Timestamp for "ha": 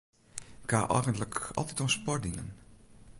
0.75-0.81